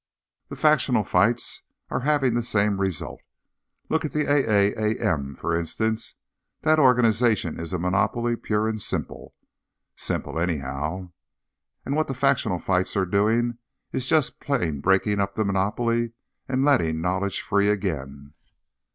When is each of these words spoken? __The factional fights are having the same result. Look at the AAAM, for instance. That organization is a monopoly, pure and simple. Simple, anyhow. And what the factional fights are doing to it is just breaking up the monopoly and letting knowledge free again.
__The 0.55 0.59
factional 0.59 1.03
fights 1.03 1.61
are 1.91 1.99
having 1.99 2.33
the 2.33 2.41
same 2.41 2.81
result. 2.81 3.21
Look 3.87 4.03
at 4.03 4.13
the 4.13 4.25
AAAM, 4.25 5.37
for 5.37 5.55
instance. 5.55 6.15
That 6.61 6.79
organization 6.79 7.59
is 7.59 7.71
a 7.71 7.77
monopoly, 7.77 8.35
pure 8.35 8.67
and 8.67 8.81
simple. 8.81 9.35
Simple, 9.95 10.39
anyhow. 10.39 11.11
And 11.85 11.95
what 11.95 12.07
the 12.07 12.15
factional 12.15 12.57
fights 12.57 12.95
are 12.97 13.05
doing 13.05 13.51
to 13.51 13.57
it 13.93 13.97
is 13.97 14.09
just 14.09 14.39
breaking 14.39 15.19
up 15.21 15.35
the 15.35 15.45
monopoly 15.45 16.13
and 16.49 16.65
letting 16.65 16.99
knowledge 16.99 17.41
free 17.41 17.69
again. 17.69 18.33